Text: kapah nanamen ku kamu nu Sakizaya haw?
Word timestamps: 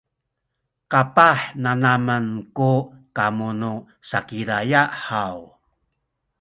kapah 0.91 1.37
nanamen 1.63 2.25
ku 2.57 2.71
kamu 3.17 3.49
nu 3.61 3.71
Sakizaya 4.09 4.81
haw? 5.07 5.37